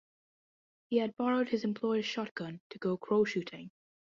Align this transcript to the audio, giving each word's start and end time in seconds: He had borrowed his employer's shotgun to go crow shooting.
He 0.87 0.97
had 0.97 1.15
borrowed 1.15 1.49
his 1.49 1.63
employer's 1.63 2.07
shotgun 2.07 2.59
to 2.71 2.79
go 2.79 2.97
crow 2.97 3.23
shooting. 3.23 3.69